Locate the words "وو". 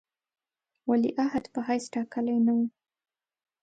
2.57-2.65